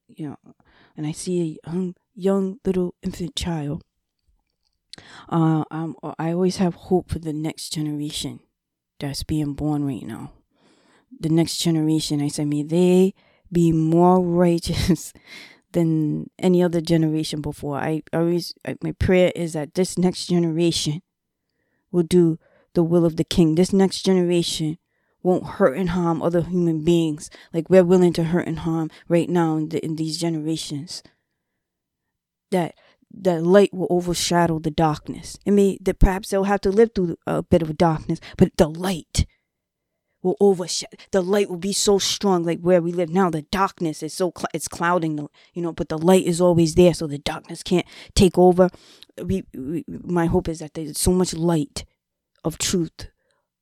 [0.07, 0.53] you know,
[0.97, 3.83] and I see a young, young little infant child.
[5.29, 8.41] Uh, um, I always have hope for the next generation
[8.99, 10.33] that's being born right now
[11.19, 12.21] the next generation.
[12.21, 13.13] I said, may they
[13.51, 15.13] be more righteous
[15.71, 17.77] than any other generation before.
[17.77, 21.01] I always, my prayer is that this next generation
[21.91, 22.39] will do
[22.73, 23.55] the will of the King.
[23.55, 24.77] This next generation
[25.21, 29.29] won't hurt and harm other human beings like we're willing to hurt and harm right
[29.29, 31.03] now in, the, in these generations.
[32.51, 32.73] That
[33.11, 35.37] the light will overshadow the darkness.
[35.45, 38.69] I mean, that perhaps they'll have to live through a bit of darkness, but the
[38.69, 39.25] light
[40.21, 44.03] will overshadow the light will be so strong like where we live now the darkness
[44.03, 47.07] is so cl- it's clouding the you know but the light is always there so
[47.07, 48.69] the darkness can't take over.
[49.23, 51.85] We, we my hope is that there's so much light
[52.43, 53.07] of truth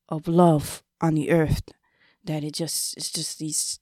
[0.10, 1.62] of love on the earth
[2.24, 3.80] that it just it's just these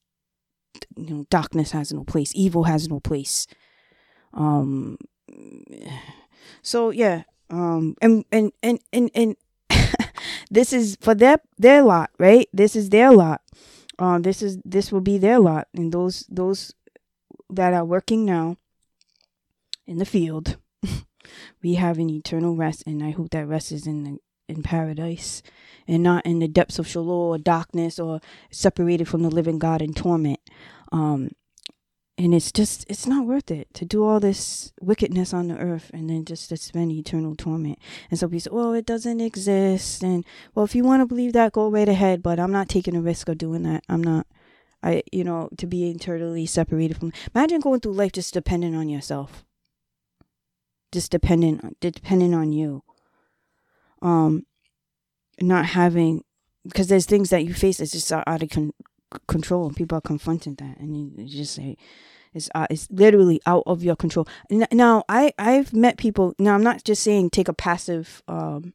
[0.98, 3.48] you know darkness has no place evil has no place.
[4.34, 4.98] Um
[6.62, 9.36] so yeah um and and and and, and
[10.56, 12.48] this is for their their lot, right?
[12.54, 13.42] This is their lot.
[14.00, 16.74] Um, this is this will be their lot, and those those
[17.50, 18.58] that are working now
[19.86, 20.58] in the field,
[21.62, 25.42] we have an eternal rest, and I hope that rest is in the in paradise
[25.88, 29.82] and not in the depths of Sheol or darkness or separated from the living God
[29.82, 30.40] in torment.
[30.92, 31.32] Um,
[32.18, 35.92] and it's just it's not worth it to do all this wickedness on the earth
[35.94, 37.78] and then just to spend eternal torment.
[38.10, 40.04] And so people say well it doesn't exist.
[40.04, 40.24] And
[40.54, 43.02] well if you want to believe that go right ahead but i'm not taking the
[43.02, 43.84] risk of doing that.
[43.90, 44.28] I'm not
[44.82, 48.88] i you know to be eternally separated from imagine going through life just dependent on
[48.88, 49.44] yourself.
[50.92, 52.84] Just dependent dependent on you.
[54.02, 54.46] Um
[55.42, 56.24] not having
[56.64, 58.74] because there's things that you face that's just out of con-
[59.28, 59.72] control.
[59.72, 61.78] People are confronting that, and you, just say,
[62.34, 64.28] it's uh, it's literally out of your control.
[64.50, 66.34] Now, I I've met people.
[66.40, 68.74] Now, I'm not just saying take a passive um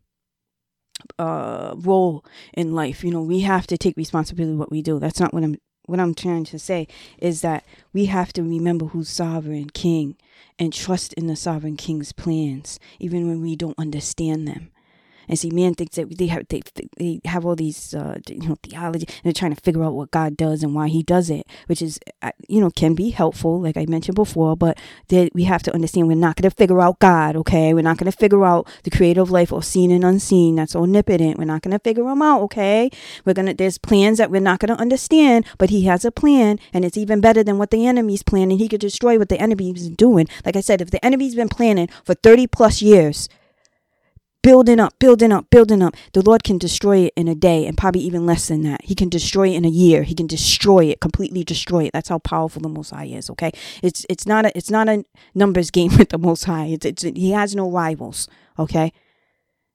[1.18, 3.04] uh role in life.
[3.04, 4.98] You know, we have to take responsibility what we do.
[4.98, 5.56] That's not what I'm
[5.90, 6.86] what I'm trying to say
[7.18, 10.16] is that we have to remember who's sovereign king
[10.58, 14.70] and trust in the sovereign king's plans even when we don't understand them
[15.30, 16.60] and see, man thinks that they have they,
[16.96, 20.10] they have all these uh, you know theology and they're trying to figure out what
[20.10, 23.60] God does and why He does it, which is uh, you know can be helpful,
[23.60, 24.56] like I mentioned before.
[24.56, 27.36] But that we have to understand we're not going to figure out God.
[27.36, 30.56] Okay, we're not going to figure out the creative life or seen and unseen.
[30.56, 31.38] That's omnipotent.
[31.38, 32.42] We're not going to figure them out.
[32.42, 32.90] Okay,
[33.24, 36.58] we're gonna there's plans that we're not going to understand, but He has a plan,
[36.72, 38.58] and it's even better than what the enemy's planning.
[38.58, 40.26] He could destroy what the enemy's doing.
[40.44, 43.28] Like I said, if the enemy's been planning for thirty plus years
[44.42, 45.96] building up, building up, building up.
[46.12, 48.84] The Lord can destroy it in a day and probably even less than that.
[48.84, 50.02] He can destroy it in a year.
[50.02, 51.92] He can destroy it, completely destroy it.
[51.92, 53.30] That's how powerful the Most High is.
[53.30, 56.66] Okay, it's it's not a it's not a numbers game with the Most High.
[56.66, 58.28] It's, it's he has no rivals.
[58.58, 58.92] Okay.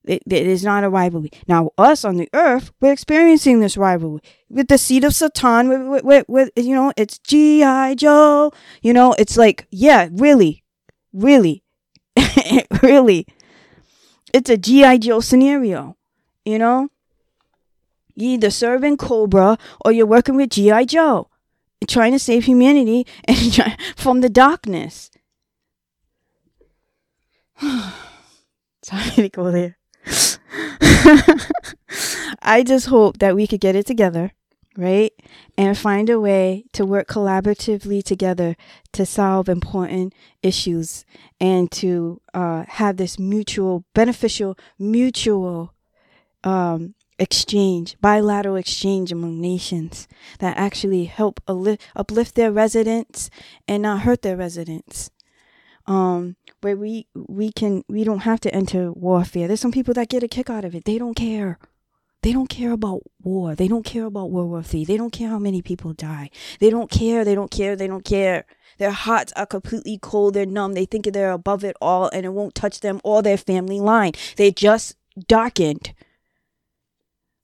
[0.08, 1.32] It, it is not a rivalry.
[1.48, 5.68] Now, us on the earth, we're experiencing this rivalry with the seed of Satan.
[5.68, 7.96] With, with, with, with you know, it's G.I.
[7.96, 8.52] Joe.
[8.84, 10.64] You know, it's like, yeah, really,
[11.12, 11.64] really,
[12.84, 13.26] really
[14.36, 14.98] it's a G.I.
[14.98, 15.96] Joe scenario,
[16.44, 16.90] you know?
[18.16, 20.84] You either serving Cobra or you're working with G.I.
[20.84, 21.30] Joe,
[21.88, 25.10] trying to save humanity and from the darkness.
[28.82, 29.78] Sorry to go there.
[32.42, 34.34] I just hope that we could get it together
[34.78, 35.14] right?
[35.58, 38.56] And find a way to work collaboratively together
[38.94, 41.06] to solve important issues
[41.40, 45.74] and to uh, have this mutual, beneficial, mutual
[46.44, 50.08] um, exchange, bilateral exchange among nations
[50.40, 53.30] that actually help uplift their residents
[53.68, 55.10] and not hurt their residents.
[55.88, 59.48] Um, where we we can we don't have to enter warfare.
[59.48, 60.86] There's some people that get a kick out of it.
[60.86, 61.60] They don't care.
[62.26, 63.54] They don't care about war.
[63.54, 64.86] They don't care about World War III.
[64.86, 66.32] They don't care how many people die.
[66.60, 67.24] They don't care.
[67.24, 67.76] They don't care.
[67.76, 68.48] They don't care.
[68.80, 70.34] Their hearts are completely cold.
[70.34, 70.74] They're numb.
[70.74, 74.14] They think they're above it all and it won't touch them or their family line.
[74.38, 74.96] They're just
[75.28, 75.94] darkened.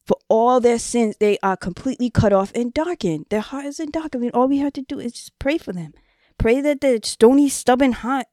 [0.08, 3.28] For all their sins, they are completely cut off and darkened.
[3.30, 4.16] Their heart isn't dark.
[4.16, 5.94] I mean, all we have to do is just pray for them.
[6.40, 8.26] Pray that the stony, stubborn heart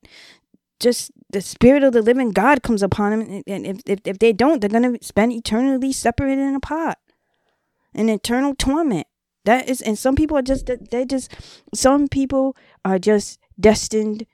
[0.80, 3.43] just the spirit of the living God comes upon them.
[3.47, 6.99] And if, if, if they don't, they're going to spend eternally separated in a pot
[7.95, 9.07] in eternal torment.
[9.45, 11.33] That is, and some people are just, they just,
[11.75, 14.27] some people are just destined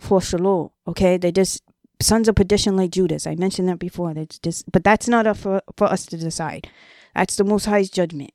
[0.00, 0.70] for shalom.
[0.88, 1.16] Okay.
[1.16, 1.62] They're just
[2.00, 3.26] sons of perdition like Judas.
[3.26, 4.14] I mentioned that before.
[4.14, 6.68] That's just, but that's not up for, for us to decide.
[7.14, 8.32] That's the Most High's judgment.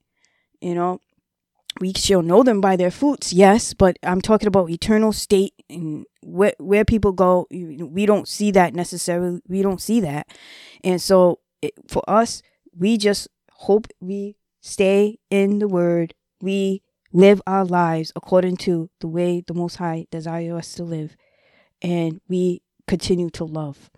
[0.62, 1.02] You know,
[1.80, 6.06] we shall know them by their fruits, yes, but I'm talking about eternal state and
[6.22, 7.48] where where people go.
[7.52, 9.42] We don't see that necessarily.
[9.48, 10.28] We don't see that,
[10.84, 12.42] and so it, for us,
[12.76, 16.13] we just hope we stay in the Word.
[16.42, 21.16] We live our lives according to the way the Most High desires us to live,
[21.82, 23.90] and we continue to love.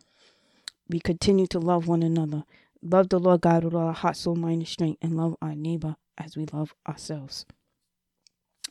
[0.87, 2.43] We continue to love one another.
[2.81, 5.53] Love the Lord God with all our heart, soul, mind, and strength, and love our
[5.53, 7.45] neighbor as we love ourselves.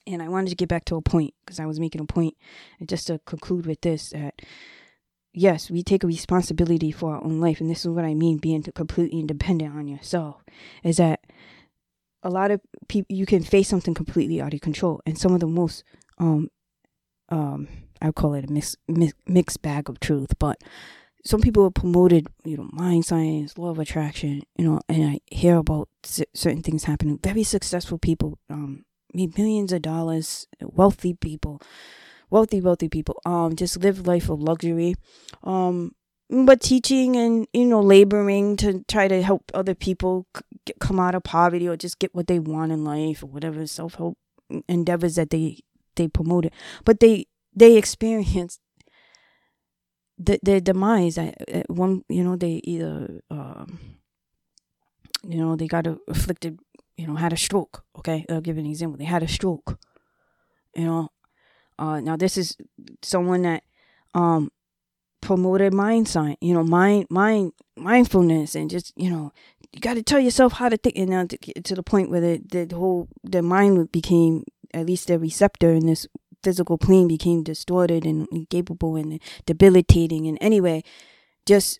[0.08, 2.34] And I wanted to get back to a point because I was making a point,
[2.80, 4.40] and just to conclude with this that
[5.34, 8.38] yes, we take a responsibility for our own life, and this is what I mean
[8.38, 10.42] being completely independent on yourself.
[10.82, 11.20] Is that
[12.22, 15.40] a lot of people you can face something completely out of control, and some of
[15.40, 15.84] the most
[16.18, 16.48] um
[17.28, 17.68] um
[18.00, 20.62] I call it a mix, mix mixed bag of truth, but
[21.24, 25.20] some people have promoted, you know, mind science, law of attraction, you know, and I
[25.26, 27.18] hear about c- certain things happening.
[27.22, 31.60] Very successful people, um, made millions of dollars, wealthy people,
[32.30, 34.94] wealthy, wealthy people, um, just live life of luxury,
[35.44, 35.94] um,
[36.30, 41.14] but teaching and you know laboring to try to help other people c- come out
[41.14, 44.18] of poverty or just get what they want in life or whatever self help
[44.68, 45.58] endeavors that they
[45.96, 46.52] they promoted,
[46.84, 48.60] but they they experienced
[50.18, 51.18] the their demise.
[51.18, 53.78] at one, you know, they either um,
[55.22, 56.58] you know they got afflicted
[56.98, 57.84] you know, had a stroke.
[57.96, 58.98] Okay, I'll give an example.
[58.98, 59.78] They had a stroke.
[60.74, 61.08] You know,
[61.78, 62.56] uh, now this is
[63.02, 63.62] someone that
[64.14, 64.50] um
[65.22, 66.36] promoted mind science.
[66.40, 69.32] You know, mind mind mindfulness and just you know
[69.72, 70.98] you got to tell yourself how to think.
[70.98, 74.44] And now to, to the point where the the whole the mind became
[74.74, 76.06] at least the receptor in this
[76.42, 80.26] physical plane became distorted and incapable and debilitating.
[80.26, 80.82] And anyway,
[81.46, 81.78] just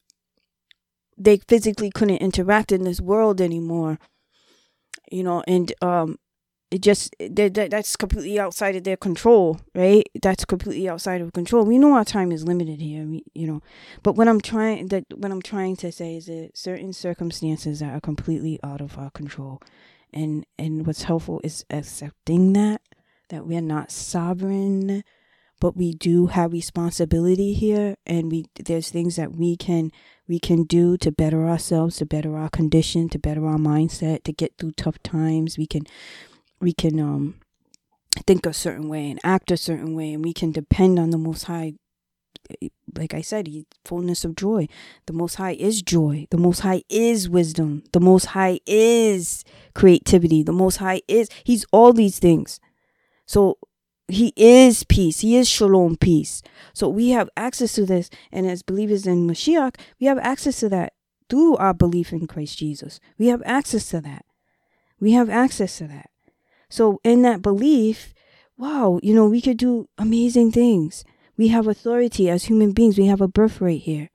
[1.17, 3.99] they physically couldn't interact in this world anymore
[5.11, 6.19] you know, and um,
[6.71, 10.09] it just that, that that's completely outside of their control right?
[10.21, 11.65] That's completely outside of control.
[11.65, 13.63] We know our time is limited here we, you know.
[14.03, 17.95] But what i'm trying that what i'm trying to say is that certain circumstances that
[17.95, 19.61] are completely out of our control.
[20.13, 22.83] And and what's helpful is accepting that
[23.29, 25.05] that we're not sovereign
[25.61, 29.91] but we do have responsibility here and we there's things that we can
[30.29, 34.33] we can do to better ourselves to better our condition to better our mindset to
[34.33, 35.59] get through tough times.
[35.59, 35.83] We can
[36.61, 37.41] we can um
[38.27, 41.19] think a certain way and act a certain way and we can depend on the
[41.19, 41.75] most high.
[42.97, 44.69] Like i said he fullness of joy.
[45.07, 46.27] The most high is joy.
[46.31, 47.83] The most high is wisdom.
[47.93, 49.45] The most high is
[49.75, 50.43] creativity.
[50.43, 52.61] The most high is he's all these things.
[53.27, 53.59] So
[54.09, 55.21] he is peace.
[55.21, 56.43] He is shalom peace.
[56.73, 58.11] So we have access to this.
[58.33, 60.95] And as believers in mashiach we have access to that
[61.29, 63.01] through our belief in christ jesus.
[63.19, 64.25] We have access to that.
[65.01, 66.11] We have access to that.
[66.69, 68.15] So, in that belief,
[68.57, 71.05] wow, you know, we could do amazing things.
[71.37, 74.11] We have authority as human beings, we have a birthright here.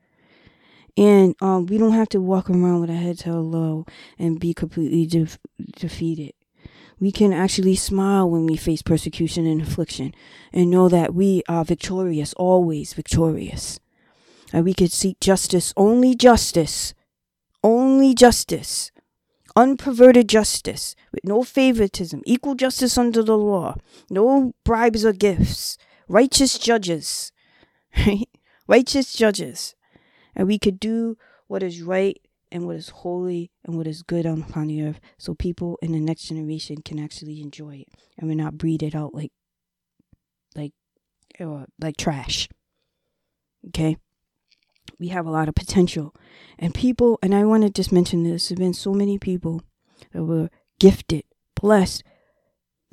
[0.96, 3.86] And um, we don't have to walk around with our heads held low
[4.20, 5.28] and be completely de-
[5.76, 6.34] defeated.
[7.04, 10.16] We can actually smile when we face persecution and affliction
[10.54, 13.82] and know that we are victorious, always victorious.
[14.54, 16.94] And we could seek justice, only justice,
[17.62, 18.90] only justice
[19.56, 23.76] unperverted justice, with no favoritism, equal justice under the law,
[24.10, 25.78] no bribes or gifts,
[26.08, 27.32] righteous judges,
[28.08, 28.30] right?
[28.66, 29.76] Righteous judges.
[30.36, 32.18] And we could do what is right
[32.54, 35.92] and what is holy and what is good on, upon the earth so people in
[35.92, 39.32] the next generation can actually enjoy it and we're not breed it out like
[40.56, 40.72] like
[41.40, 42.48] or like trash.
[43.68, 43.98] Okay?
[45.00, 46.16] we have a lot of potential.
[46.58, 49.62] And people, and I want to just mention this, there have been so many people
[50.12, 50.50] that were
[50.80, 51.24] gifted,
[51.56, 52.04] blessed,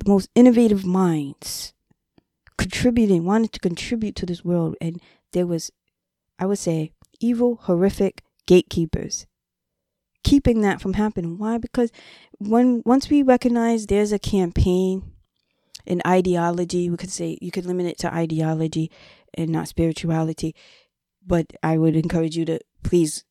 [0.03, 1.73] the most innovative minds,
[2.57, 4.75] contributing, wanted to contribute to this world.
[4.81, 5.01] And
[5.33, 5.71] there was,
[6.39, 9.25] I would say, evil, horrific gatekeepers
[10.23, 11.37] keeping that from happening.
[11.37, 11.57] Why?
[11.57, 11.91] Because
[12.39, 15.11] when once we recognize there's a campaign,
[15.87, 18.91] an ideology, we could say you could limit it to ideology
[19.33, 20.55] and not spirituality
[21.25, 23.23] but I would encourage you to please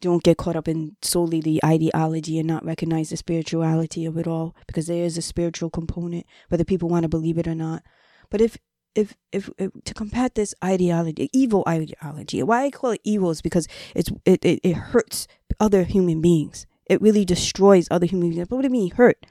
[0.00, 4.28] don't get caught up in solely the ideology and not recognize the spirituality of it
[4.28, 7.82] all because there is a spiritual component whether people want to believe it or not
[8.30, 8.56] but if
[8.94, 13.40] if, if, if to combat this ideology evil ideology why i call it evil is
[13.40, 15.26] because it's it, it, it hurts
[15.60, 16.66] other human beings.
[16.86, 18.48] It really destroys other human beings.
[18.48, 19.24] But what do you mean hurt?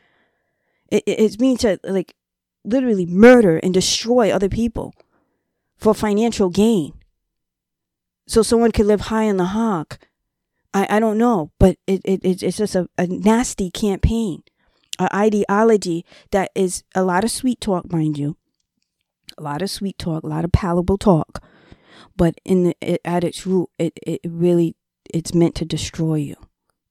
[0.89, 2.15] It, it, it means to like
[2.63, 4.93] literally murder and destroy other people
[5.77, 6.93] for financial gain.
[8.27, 9.97] So someone could live high in the hog.
[10.73, 14.43] I, I don't know, but it, it, it's just a, a nasty campaign,
[14.99, 18.37] an ideology that is a lot of sweet talk, mind you,
[19.37, 21.43] a lot of sweet talk, a lot of palatable talk,
[22.15, 24.75] but in the, it, at its root, it, it really
[25.13, 26.35] it's meant to destroy you.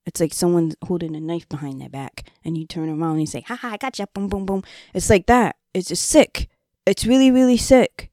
[0.05, 3.27] It's like someone holding a knife behind their back, and you turn around and you
[3.27, 4.63] say, "Ha ha, I got you!" Boom, boom, boom.
[4.93, 5.57] It's like that.
[5.73, 6.49] It's just sick.
[6.85, 8.11] It's really, really sick.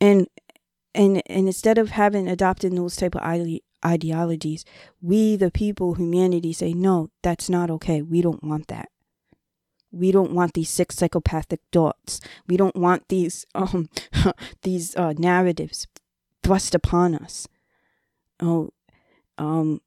[0.00, 0.26] And
[0.96, 4.64] and and instead of having adopted those type of ide- ideologies
[5.00, 8.88] we the people humanity say no that's not okay we don't want that
[9.92, 13.88] we don't want these sick psychopathic thoughts we don't want these um
[14.62, 15.86] these uh, narratives
[16.42, 17.48] thrust upon us
[18.40, 18.70] oh
[19.38, 19.80] um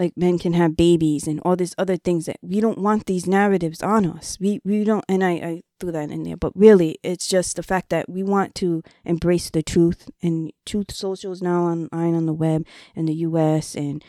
[0.00, 3.26] like men can have babies and all these other things that we don't want these
[3.26, 4.38] narratives on us.
[4.40, 7.62] We we don't and I, I threw that in there, but really it's just the
[7.62, 12.32] fact that we want to embrace the truth and Truth Social's now online on the
[12.32, 12.66] web
[12.96, 14.02] in the US and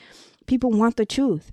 [0.47, 1.51] people want the truth.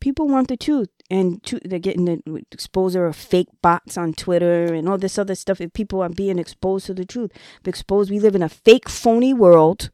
[0.00, 4.72] People want the truth and to, they're getting the exposure of fake bots on Twitter
[4.72, 5.60] and all this other stuff.
[5.60, 7.32] If people are being exposed to the truth,
[7.64, 9.90] exposed, we live in a fake, phony world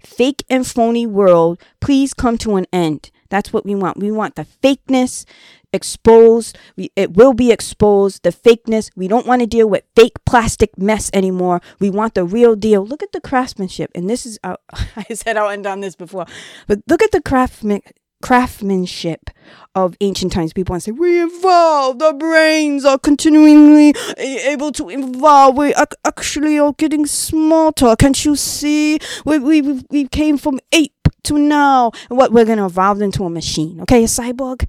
[0.00, 3.10] fake and phony world, please come to an end.
[3.28, 3.98] That's what we want.
[3.98, 5.24] We want the fakeness
[5.72, 6.58] exposed.
[6.76, 8.90] We, it will be exposed, the fakeness.
[8.96, 11.60] We don't want to deal with fake plastic mess anymore.
[11.78, 12.84] We want the real deal.
[12.84, 13.92] Look at the craftsmanship.
[13.94, 16.26] And this is, uh, I said I'll end on this before,
[16.66, 17.82] but look at the craftsman,
[18.22, 19.30] craftsmanship
[19.74, 20.52] of ancient times.
[20.52, 25.56] People want to say, we evolved, our brains are continually able to evolve.
[25.56, 27.94] We actually are getting smarter.
[27.96, 28.98] Can't you see?
[29.24, 31.92] We, we, we came from ape to now.
[32.08, 34.04] What we're going to evolve into a machine, okay?
[34.04, 34.66] A cyborg.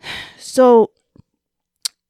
[0.38, 0.90] So,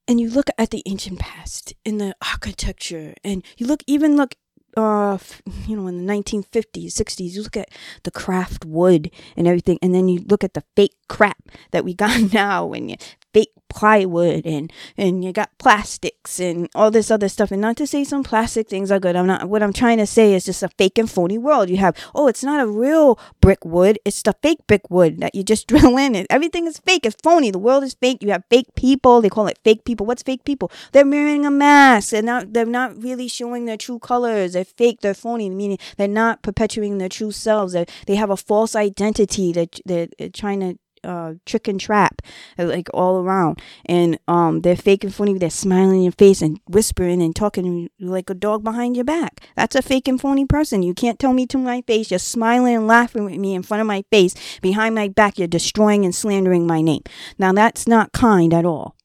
[0.08, 4.34] and you look at the ancient past in the architecture, and you look, even look
[4.76, 5.18] uh
[5.66, 7.70] you know in the 1950s 60s you look at
[8.04, 11.94] the craft wood and everything and then you look at the fake crap that we
[11.94, 12.96] got now and you
[13.32, 17.50] fake plywood and and you got plastics and all this other stuff.
[17.50, 19.16] And not to say some plastic things are good.
[19.16, 21.70] I'm not what i'm trying to say is just a fake and phony world.
[21.70, 23.98] You have oh it's not a real brick wood.
[24.04, 26.14] It's the fake brick wood that you just drill in.
[26.14, 27.06] And everything is fake.
[27.06, 27.50] It's phony.
[27.50, 28.22] The world is fake.
[28.22, 29.22] You have fake people.
[29.22, 30.04] They call it fake people.
[30.04, 30.70] What's fake people?
[30.92, 32.10] They're wearing a mask.
[32.10, 34.52] They're not they're not really showing their true colors.
[34.52, 35.00] They're fake.
[35.00, 37.72] They're phony meaning they're not perpetuating their true selves.
[37.72, 39.52] They they have a false identity.
[39.52, 42.22] That they're, they're trying to uh, trick and trap,
[42.58, 43.60] uh, like all around.
[43.86, 45.38] And um, they're fake and phony.
[45.38, 49.40] They're smiling in your face and whispering and talking like a dog behind your back.
[49.56, 50.82] That's a fake and phony person.
[50.82, 52.10] You can't tell me to my face.
[52.10, 54.34] You're smiling and laughing with me in front of my face.
[54.60, 57.02] Behind my back, you're destroying and slandering my name.
[57.38, 58.96] Now, that's not kind at all.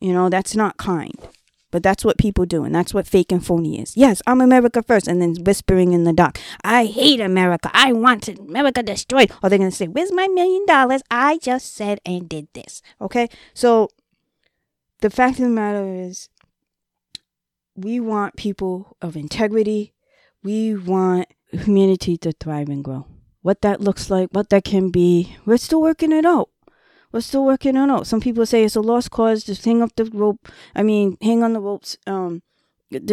[0.00, 1.14] You know, that's not kind.
[1.74, 3.96] But that's what people do, and that's what fake and phony is.
[3.96, 7.68] Yes, I'm America first, and then whispering in the dark, I hate America.
[7.74, 9.32] I want America destroyed.
[9.42, 11.02] Or they're going to say, Where's my million dollars?
[11.10, 12.80] I just said and did this.
[13.00, 13.28] Okay?
[13.54, 13.88] So
[15.00, 16.28] the fact of the matter is,
[17.74, 19.94] we want people of integrity.
[20.44, 23.08] We want humanity to thrive and grow.
[23.42, 26.50] What that looks like, what that can be, we're still working it out.
[27.14, 28.06] We're still working on it.
[28.08, 29.44] Some people say it's a lost cause.
[29.44, 30.48] Just hang up the rope.
[30.74, 31.96] I mean, hang on the ropes.
[32.08, 32.42] Um,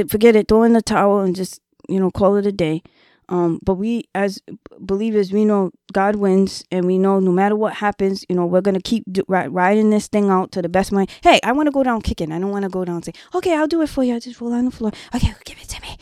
[0.10, 0.48] forget it.
[0.48, 2.82] Throw in the towel and just you know call it a day.
[3.30, 4.42] Um, but we as
[4.80, 8.62] believers, we know God wins, and we know no matter what happens, you know we're
[8.62, 11.06] gonna keep do, riding this thing out to the best of my.
[11.22, 12.32] Hey, I want to go down kicking.
[12.32, 14.16] I don't want to go down and say, okay, I'll do it for you.
[14.16, 14.92] I just roll on the floor.
[15.14, 15.96] Okay, give it to me.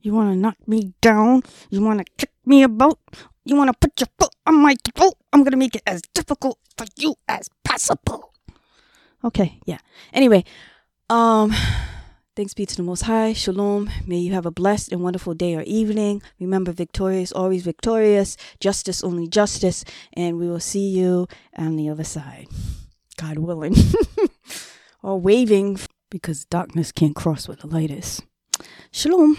[0.00, 1.42] You want to knock me down?
[1.68, 2.98] You want to kick me about?
[3.48, 5.14] You want to put your foot on my throat?
[5.32, 8.34] I'm going to make it as difficult for you as possible.
[9.24, 9.78] Okay, yeah.
[10.12, 10.44] Anyway,
[11.08, 11.54] um
[12.36, 13.32] thanks be to the most high.
[13.32, 13.88] Shalom.
[14.06, 16.20] May you have a blessed and wonderful day or evening.
[16.38, 19.82] Remember victorious always victorious, justice only justice,
[20.12, 21.26] and we will see you
[21.56, 22.48] on the other side.
[23.16, 23.74] God willing.
[25.02, 25.78] or waving
[26.10, 28.20] because darkness can't cross where the light is.
[28.90, 29.38] Shalom.